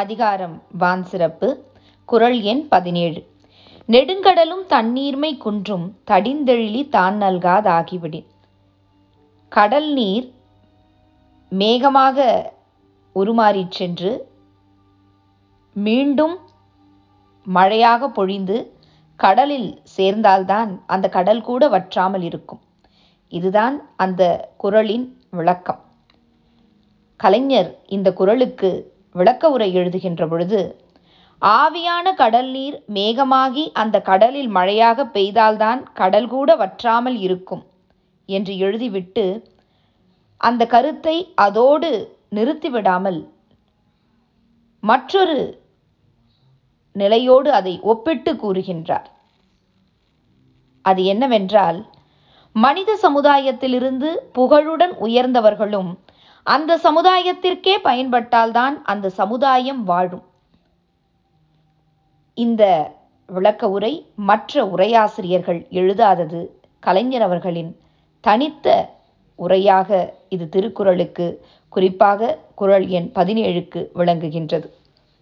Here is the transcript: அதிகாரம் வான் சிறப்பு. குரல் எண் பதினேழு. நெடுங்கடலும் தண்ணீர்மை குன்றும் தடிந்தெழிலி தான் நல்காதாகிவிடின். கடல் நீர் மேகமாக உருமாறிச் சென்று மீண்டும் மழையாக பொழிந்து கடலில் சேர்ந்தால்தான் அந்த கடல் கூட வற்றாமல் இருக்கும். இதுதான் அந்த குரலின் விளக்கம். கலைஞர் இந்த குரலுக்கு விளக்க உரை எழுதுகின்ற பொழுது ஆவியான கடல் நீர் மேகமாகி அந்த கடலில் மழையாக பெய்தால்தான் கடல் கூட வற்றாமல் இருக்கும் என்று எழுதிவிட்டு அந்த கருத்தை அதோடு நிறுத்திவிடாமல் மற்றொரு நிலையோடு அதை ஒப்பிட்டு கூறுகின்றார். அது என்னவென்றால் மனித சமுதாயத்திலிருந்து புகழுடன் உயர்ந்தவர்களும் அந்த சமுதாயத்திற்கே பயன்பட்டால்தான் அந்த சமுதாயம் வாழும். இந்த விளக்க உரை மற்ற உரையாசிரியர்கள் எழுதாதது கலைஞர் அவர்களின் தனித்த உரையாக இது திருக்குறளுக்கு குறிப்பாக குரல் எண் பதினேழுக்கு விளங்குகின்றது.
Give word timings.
அதிகாரம் 0.00 0.62
வான் 0.78 1.02
சிறப்பு. 1.04 1.48
குரல் 2.04 2.40
எண் 2.40 2.68
பதினேழு. 2.68 3.20
நெடுங்கடலும் 3.86 4.64
தண்ணீர்மை 4.68 5.30
குன்றும் 5.36 5.86
தடிந்தெழிலி 6.10 6.88
தான் 6.88 7.16
நல்காதாகிவிடின். 7.22 8.26
கடல் 9.48 9.92
நீர் 9.92 10.26
மேகமாக 11.50 12.18
உருமாறிச் 13.14 13.70
சென்று 13.70 14.12
மீண்டும் 15.72 16.38
மழையாக 17.44 18.08
பொழிந்து 18.08 18.58
கடலில் 19.16 19.80
சேர்ந்தால்தான் 19.96 20.82
அந்த 20.86 21.08
கடல் 21.08 21.40
கூட 21.40 21.68
வற்றாமல் 21.68 22.22
இருக்கும். 22.22 22.60
இதுதான் 23.28 23.88
அந்த 23.96 24.22
குரலின் 24.56 25.08
விளக்கம். 25.30 25.82
கலைஞர் 27.16 27.78
இந்த 27.86 28.12
குரலுக்கு 28.12 28.96
விளக்க 29.12 29.50
உரை 29.50 29.76
எழுதுகின்ற 29.76 30.28
பொழுது 30.28 30.60
ஆவியான 31.42 32.14
கடல் 32.14 32.50
நீர் 32.50 32.82
மேகமாகி 32.94 33.64
அந்த 33.72 34.00
கடலில் 34.00 34.48
மழையாக 34.48 35.04
பெய்தால்தான் 35.04 35.82
கடல் 35.92 36.26
கூட 36.26 36.56
வற்றாமல் 36.56 37.18
இருக்கும் 37.18 37.66
என்று 38.28 38.54
எழுதிவிட்டு 38.54 39.42
அந்த 40.36 40.66
கருத்தை 40.66 41.32
அதோடு 41.34 41.90
நிறுத்திவிடாமல் 42.34 43.20
மற்றொரு 44.80 45.38
நிலையோடு 46.92 47.52
அதை 47.52 47.80
ஒப்பிட்டு 47.82 48.32
கூறுகின்றார். 48.34 49.08
அது 50.82 51.04
என்னவென்றால் 51.04 51.86
மனித 52.52 52.98
சமுதாயத்திலிருந்து 53.02 54.16
புகழுடன் 54.32 54.94
உயர்ந்தவர்களும் 55.00 55.90
அந்த 56.54 56.72
சமுதாயத்திற்கே 56.86 57.74
பயன்பட்டால்தான் 57.84 58.76
அந்த 58.92 59.06
சமுதாயம் 59.20 59.82
வாழும். 59.90 60.24
இந்த 62.34 62.62
விளக்க 63.36 63.62
உரை 63.76 63.92
மற்ற 64.30 64.62
உரையாசிரியர்கள் 64.76 65.60
எழுதாதது 65.80 66.40
கலைஞர் 66.86 67.24
அவர்களின் 67.28 67.70
தனித்த 68.24 68.66
உரையாக 69.38 69.88
இது 70.34 70.44
திருக்குறளுக்கு 70.54 71.26
குறிப்பாக 71.74 72.38
குரல் 72.60 72.86
எண் 72.96 73.08
பதினேழுக்கு 73.14 73.80
விளங்குகின்றது. 74.00 74.68